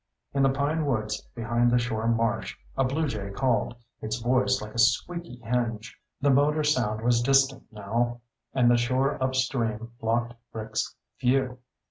In 0.33 0.41
the 0.41 0.49
pine 0.49 0.87
woods 0.87 1.21
behind 1.35 1.69
the 1.69 1.77
shore 1.77 2.07
marsh, 2.07 2.57
a 2.75 2.83
bluejay 2.83 3.29
called, 3.35 3.75
its 4.01 4.15
voice 4.17 4.59
like 4.59 4.73
a 4.73 4.79
squeaky 4.79 5.35
hinge. 5.43 5.95
The 6.19 6.31
motor 6.31 6.63
sound 6.63 7.01
was 7.03 7.21
distant 7.21 7.71
now, 7.71 8.21
and 8.51 8.71
the 8.71 8.77
shore 8.77 9.23
upstream 9.23 9.91
blocked 9.99 10.33
Rick's 10.53 10.95
view. 11.19 11.59